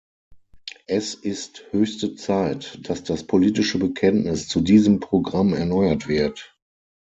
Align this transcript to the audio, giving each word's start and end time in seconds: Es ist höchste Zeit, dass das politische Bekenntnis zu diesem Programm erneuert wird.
Es 0.87 1.13
ist 1.13 1.65
höchste 1.69 2.15
Zeit, 2.15 2.79
dass 2.89 3.03
das 3.03 3.23
politische 3.27 3.77
Bekenntnis 3.77 4.47
zu 4.47 4.59
diesem 4.61 4.99
Programm 4.99 5.53
erneuert 5.53 6.07
wird. 6.07 6.57